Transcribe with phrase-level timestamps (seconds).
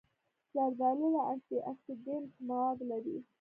[0.53, 3.17] زردالو د انټي اکسېډنټ مواد لري.